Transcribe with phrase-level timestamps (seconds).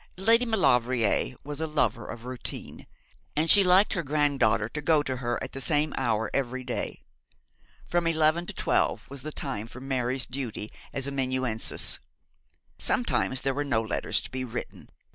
[0.17, 2.87] Lady Maulevrier was a lover of routine,
[3.35, 7.03] and she liked her granddaughter to go to her at the same hour every day.
[7.85, 11.99] From eleven to twelve was the time for Mary's duty as amanuensis.
[12.79, 14.89] Sometimes there were no letters to be written.